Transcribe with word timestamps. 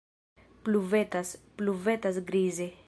Pluvetas, 0.69 1.35
pluvetas 1.59 2.21
grize. 2.31 2.71